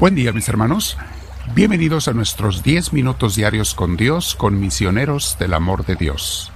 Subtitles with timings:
[0.00, 0.96] Buen día mis hermanos,
[1.54, 6.50] bienvenidos a nuestros 10 minutos diarios con Dios, con misioneros del amor de Dios.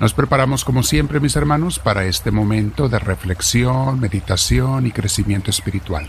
[0.00, 6.08] Nos preparamos como siempre mis hermanos para este momento de reflexión, meditación y crecimiento espiritual.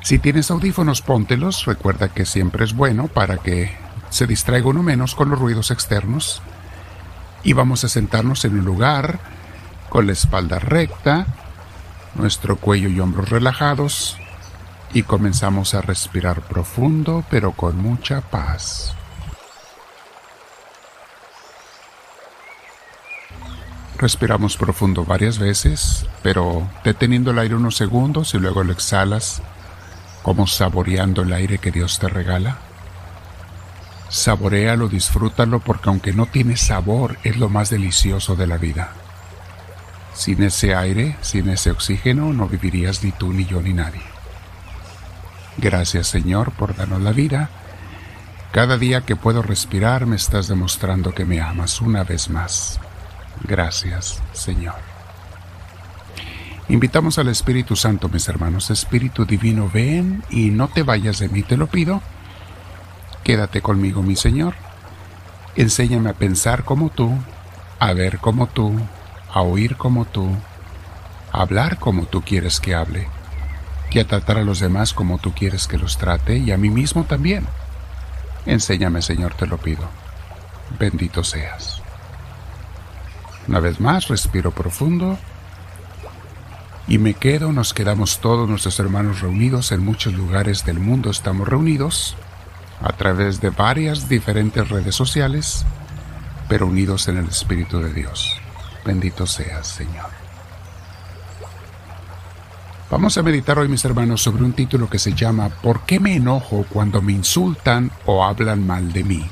[0.00, 3.70] Si tienes audífonos, póntelos, recuerda que siempre es bueno para que
[4.08, 6.40] se distraiga uno menos con los ruidos externos.
[7.42, 9.20] Y vamos a sentarnos en un lugar
[9.90, 11.26] con la espalda recta,
[12.14, 14.16] nuestro cuello y hombros relajados,
[14.92, 18.94] y comenzamos a respirar profundo pero con mucha paz.
[23.98, 29.42] Respiramos profundo varias veces, pero deteniendo el aire unos segundos y luego lo exhalas,
[30.22, 32.58] como saboreando el aire que Dios te regala.
[34.08, 38.92] Saborealo, disfrútalo, porque aunque no tiene sabor, es lo más delicioso de la vida.
[40.14, 44.17] Sin ese aire, sin ese oxígeno, no vivirías ni tú, ni yo, ni nadie.
[45.60, 47.50] Gracias Señor por darnos la vida.
[48.52, 52.78] Cada día que puedo respirar me estás demostrando que me amas una vez más.
[53.42, 54.76] Gracias Señor.
[56.68, 58.70] Invitamos al Espíritu Santo, mis hermanos.
[58.70, 62.02] Espíritu Divino, ven y no te vayas de mí, te lo pido.
[63.24, 64.54] Quédate conmigo, mi Señor.
[65.56, 67.12] Enséñame a pensar como tú,
[67.80, 68.78] a ver como tú,
[69.32, 70.30] a oír como tú,
[71.32, 73.08] a hablar como tú quieres que hable
[73.90, 76.70] y a tratar a los demás como tú quieres que los trate y a mí
[76.70, 77.46] mismo también.
[78.46, 79.88] Enséñame, Señor, te lo pido.
[80.78, 81.82] Bendito seas.
[83.46, 85.18] Una vez más, respiro profundo
[86.86, 91.48] y me quedo, nos quedamos todos nuestros hermanos reunidos en muchos lugares del mundo, estamos
[91.48, 92.16] reunidos
[92.80, 95.64] a través de varias diferentes redes sociales,
[96.48, 98.38] pero unidos en el Espíritu de Dios.
[98.84, 100.27] Bendito seas, Señor.
[102.90, 106.14] Vamos a meditar hoy, mis hermanos, sobre un título que se llama ¿Por qué me
[106.16, 109.26] enojo cuando me insultan o hablan mal de mí?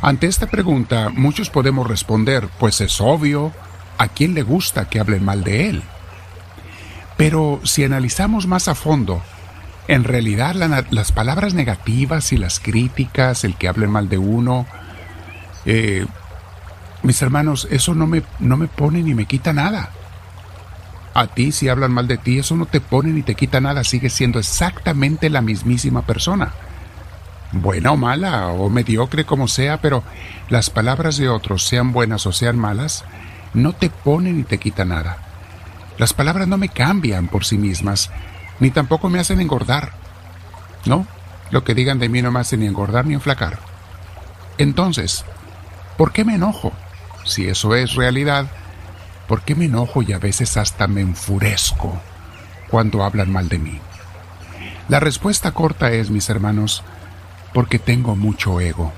[0.00, 3.52] Ante esta pregunta, muchos podemos responder, pues es obvio,
[3.98, 5.82] ¿a quién le gusta que hablen mal de él?
[7.18, 9.22] Pero si analizamos más a fondo,
[9.86, 10.54] en realidad
[10.88, 14.66] las palabras negativas y las críticas, el que hablen mal de uno,
[15.66, 16.06] eh,
[17.02, 19.90] mis hermanos, eso no me, no me pone ni me quita nada.
[21.14, 23.82] A ti si hablan mal de ti, eso no te pone ni te quita nada,
[23.84, 26.52] sigues siendo exactamente la mismísima persona.
[27.52, 30.04] Buena o mala, o mediocre como sea, pero
[30.48, 33.04] las palabras de otros, sean buenas o sean malas,
[33.54, 35.18] no te ponen ni te quita nada.
[35.98, 38.10] Las palabras no me cambian por sí mismas,
[38.60, 39.92] ni tampoco me hacen engordar.
[40.86, 41.06] No,
[41.50, 43.58] lo que digan de mí no me hace ni engordar ni enflacar.
[44.58, 45.24] Entonces,
[45.96, 46.72] ¿por qué me enojo?
[47.24, 48.46] Si eso es realidad,
[49.30, 52.00] ¿Por qué me enojo y a veces hasta me enfurezco
[52.68, 53.78] cuando hablan mal de mí?
[54.88, 56.82] La respuesta corta es, mis hermanos,
[57.54, 58.92] porque tengo mucho ego.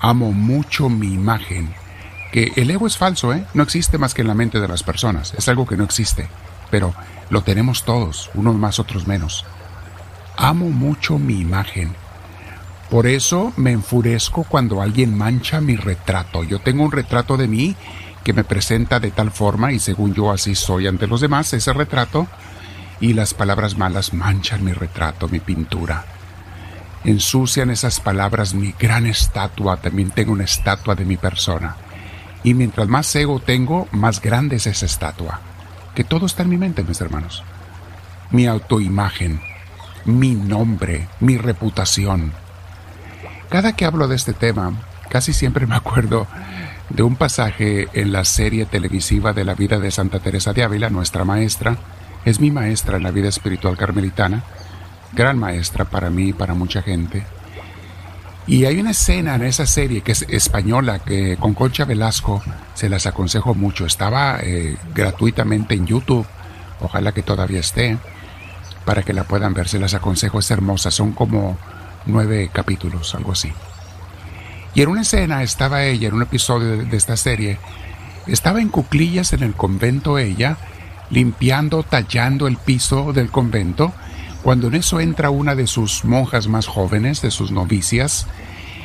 [0.00, 1.72] Amo mucho mi imagen.
[2.32, 3.46] Que el ego es falso, ¿eh?
[3.54, 5.32] No existe más que en la mente de las personas.
[5.38, 6.28] Es algo que no existe.
[6.72, 6.92] Pero
[7.30, 9.44] lo tenemos todos, unos más, otros menos.
[10.36, 11.94] Amo mucho mi imagen.
[12.90, 16.42] Por eso me enfurezco cuando alguien mancha mi retrato.
[16.42, 17.76] Yo tengo un retrato de mí
[18.28, 21.72] que me presenta de tal forma y según yo así soy ante los demás, ese
[21.72, 22.26] retrato,
[23.00, 26.04] y las palabras malas manchan mi retrato, mi pintura.
[27.04, 31.76] Ensucian esas palabras mi gran estatua, también tengo una estatua de mi persona.
[32.44, 35.40] Y mientras más ego tengo, más grande es esa estatua.
[35.94, 37.42] Que todo está en mi mente, mis hermanos.
[38.30, 39.40] Mi autoimagen,
[40.04, 42.34] mi nombre, mi reputación.
[43.48, 44.74] Cada que hablo de este tema,
[45.08, 46.26] casi siempre me acuerdo
[46.90, 50.90] de un pasaje en la serie televisiva de la vida de Santa Teresa de Ávila,
[50.90, 51.76] nuestra maestra,
[52.24, 54.42] es mi maestra en la vida espiritual carmelitana,
[55.12, 57.24] gran maestra para mí y para mucha gente.
[58.46, 62.42] Y hay una escena en esa serie que es española, que con Concha Velasco
[62.72, 63.84] se las aconsejo mucho.
[63.84, 66.26] Estaba eh, gratuitamente en YouTube,
[66.80, 67.98] ojalá que todavía esté,
[68.86, 69.68] para que la puedan ver.
[69.68, 71.58] Se las aconsejo, es hermosa, son como
[72.06, 73.52] nueve capítulos, algo así.
[74.74, 77.58] Y en una escena estaba ella, en un episodio de, esta serie,
[78.26, 80.56] estaba en cuclillas en el convento ella,
[81.10, 83.92] limpiando, tallando el piso del convento,
[84.42, 88.26] cuando en eso entra una de sus monjas más jóvenes, de sus novicias,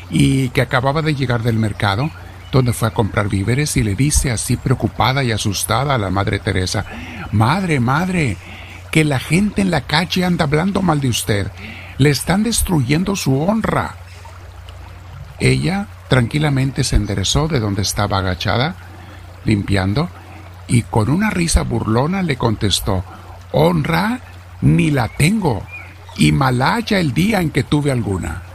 [0.09, 2.09] y que acababa de llegar del mercado,
[2.51, 6.39] donde fue a comprar víveres, y le dice así preocupada y asustada a la Madre
[6.39, 6.85] Teresa,
[7.31, 8.38] Madre, Madre,
[8.91, 11.47] que la gente en la calle anda hablando mal de usted,
[11.97, 13.95] le están destruyendo su honra.
[15.39, 18.75] Ella tranquilamente se enderezó de donde estaba agachada,
[19.45, 20.09] limpiando,
[20.68, 23.03] y con una risa burlona le contestó,
[23.51, 24.19] Honra,
[24.62, 25.63] ni la tengo,
[26.18, 28.44] y malaya el día en que tuve alguna.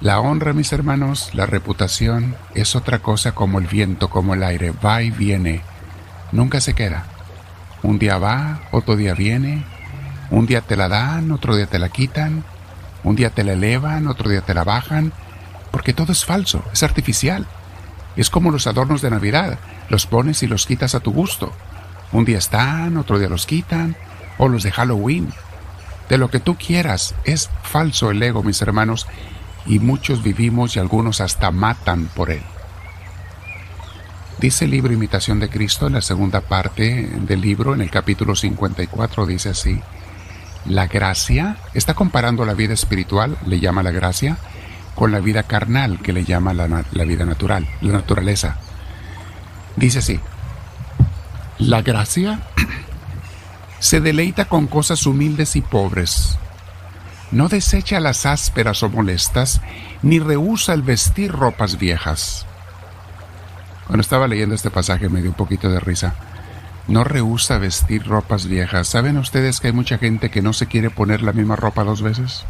[0.00, 4.70] La honra, mis hermanos, la reputación es otra cosa como el viento, como el aire,
[4.70, 5.60] va y viene,
[6.32, 7.04] nunca se queda.
[7.82, 9.62] Un día va, otro día viene,
[10.30, 12.44] un día te la dan, otro día te la quitan,
[13.04, 15.12] un día te la elevan, otro día te la bajan,
[15.70, 17.46] porque todo es falso, es artificial.
[18.16, 19.58] Es como los adornos de Navidad,
[19.88, 21.52] los pones y los quitas a tu gusto.
[22.12, 23.96] Un día están, otro día los quitan,
[24.38, 25.32] o los de Halloween.
[26.08, 29.06] De lo que tú quieras, es falso el ego, mis hermanos,
[29.64, 32.42] y muchos vivimos y algunos hasta matan por él.
[34.40, 38.34] Dice el libro Imitación de Cristo en la segunda parte del libro, en el capítulo
[38.34, 39.80] 54, dice así,
[40.66, 44.36] la gracia, está comparando la vida espiritual, le llama la gracia,
[44.94, 46.66] con la vida carnal, que le llama la,
[47.04, 48.58] vida natural, la naturaleza.
[49.76, 50.20] Dice así,
[51.58, 52.40] la gracia
[53.78, 56.38] se deleita con cosas humildes y pobres,
[57.30, 59.60] no desecha las ásperas o molestas,
[60.02, 62.44] ni rehúsa el vestir ropas viejas.
[63.86, 66.14] Cuando estaba leyendo este pasaje me dio un poquito de risa.
[66.88, 68.88] No rehúsa vestir ropas viejas.
[68.88, 72.02] ¿Saben ustedes que hay mucha gente que no se quiere poner la misma ropa dos
[72.02, 72.44] veces?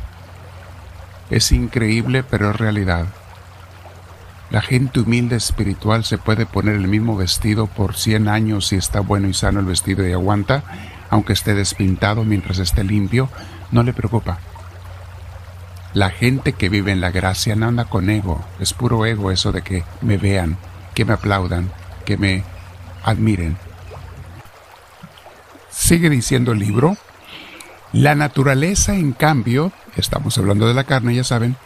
[1.30, 3.06] Es increíble, pero es realidad.
[4.50, 8.98] La gente humilde espiritual se puede poner el mismo vestido por 100 años si está
[8.98, 10.64] bueno y sano el vestido y aguanta,
[11.08, 13.28] aunque esté despintado mientras esté limpio,
[13.70, 14.38] no le preocupa.
[15.94, 19.52] La gente que vive en la gracia no anda con ego, es puro ego eso
[19.52, 20.56] de que me vean,
[20.94, 21.70] que me aplaudan,
[22.04, 22.42] que me
[23.04, 23.56] admiren.
[25.70, 26.96] Sigue diciendo el libro,
[27.92, 31.56] la naturaleza en cambio, estamos hablando de la carne ya saben,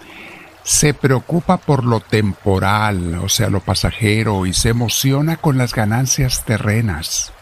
[0.62, 6.44] se preocupa por lo temporal, o sea, lo pasajero, y se emociona con las ganancias
[6.44, 7.32] terrenas.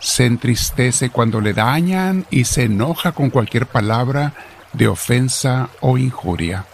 [0.00, 4.32] Se entristece cuando le dañan y se enoja con cualquier palabra
[4.72, 6.64] de ofensa o injuria.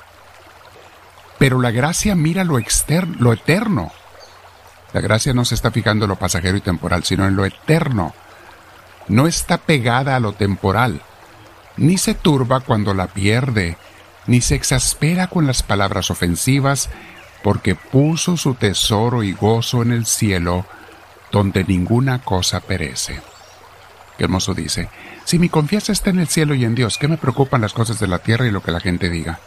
[1.38, 3.92] Pero la gracia mira lo externo, lo eterno.
[4.94, 8.14] La gracia no se está fijando en lo pasajero y temporal, sino en lo eterno.
[9.08, 11.00] No está pegada a lo temporal,
[11.76, 13.76] ni se turba cuando la pierde,
[14.26, 16.90] ni se exaspera con las palabras ofensivas,
[17.42, 20.66] porque puso su tesoro y gozo en el cielo,
[21.30, 23.20] donde ninguna cosa perece.
[24.18, 24.88] Qué hermoso dice,
[25.24, 28.00] si mi confianza está en el cielo y en Dios, ¿qué me preocupan las cosas
[28.00, 29.38] de la tierra y lo que la gente diga?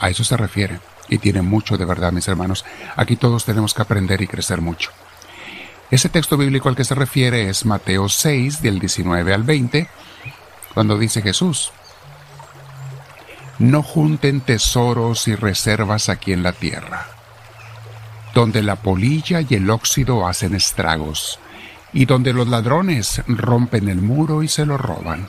[0.00, 0.80] A eso se refiere.
[1.08, 2.64] Y tiene mucho de verdad, mis hermanos.
[2.96, 4.90] Aquí todos tenemos que aprender y crecer mucho.
[5.92, 9.90] Ese texto bíblico al que se refiere es Mateo 6, del 19 al 20,
[10.72, 11.70] cuando dice Jesús,
[13.58, 17.08] No junten tesoros y reservas aquí en la tierra,
[18.32, 21.38] donde la polilla y el óxido hacen estragos
[21.92, 25.28] y donde los ladrones rompen el muro y se lo roban.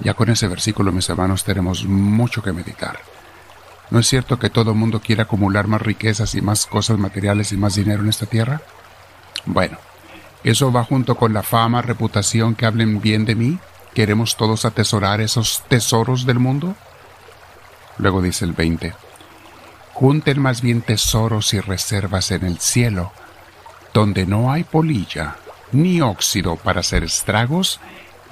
[0.00, 2.98] Ya con ese versículo, mis hermanos, tenemos mucho que meditar.
[3.90, 7.56] ¿No es cierto que todo mundo quiere acumular más riquezas y más cosas materiales y
[7.56, 8.60] más dinero en esta tierra?
[9.46, 9.78] Bueno,
[10.44, 13.58] eso va junto con la fama, reputación, que hablen bien de mí.
[13.94, 16.76] ¿Queremos todos atesorar esos tesoros del mundo?
[17.98, 18.94] Luego dice el 20.
[19.92, 23.12] Junten más bien tesoros y reservas en el cielo,
[23.92, 25.36] donde no hay polilla
[25.72, 27.80] ni óxido para hacer estragos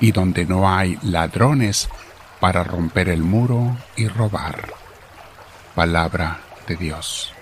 [0.00, 1.88] y donde no hay ladrones
[2.40, 4.72] para romper el muro y robar.
[5.74, 7.32] Palabra de Dios.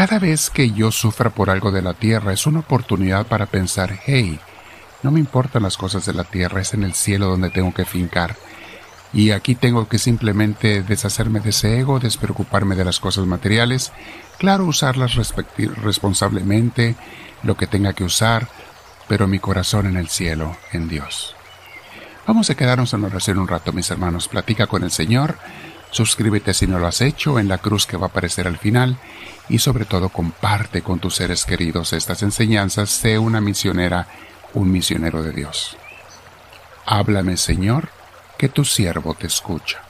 [0.00, 3.98] Cada vez que yo sufra por algo de la tierra es una oportunidad para pensar,
[4.06, 4.40] hey,
[5.02, 7.84] no me importan las cosas de la tierra, es en el cielo donde tengo que
[7.84, 8.34] fincar.
[9.12, 13.92] Y aquí tengo que simplemente deshacerme de ese ego, despreocuparme de las cosas materiales
[14.38, 15.18] Claro, usarlas
[15.82, 16.96] responsablemente,
[17.42, 18.48] lo que tenga que usar,
[19.06, 21.36] pero mi corazón en el cielo, en Dios.
[22.26, 24.28] Vamos a quedarnos en oración un rato, mis hermanos.
[24.28, 25.36] Platica con el Señor,
[25.90, 28.98] suscríbete si no lo has hecho en la cruz que va a aparecer al final
[29.48, 32.90] y sobre todo comparte con tus seres queridos estas enseñanzas.
[32.90, 34.06] Sé una misionera,
[34.54, 35.76] un misionero de Dios.
[36.86, 37.88] Háblame, Señor,
[38.38, 39.89] que tu siervo te escucha.